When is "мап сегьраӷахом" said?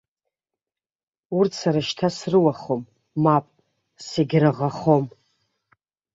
3.23-5.05